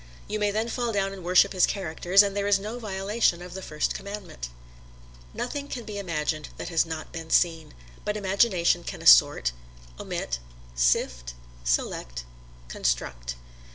[0.27, 3.53] You may then fall down and worship his characters, and there is no violation of
[3.53, 4.49] the First Commandment.
[5.31, 9.51] Nothing can be imagined that has not been seen; but imagination can assort,
[9.99, 10.39] omit,
[10.73, 12.25] sift, select,
[12.67, 13.35] construct.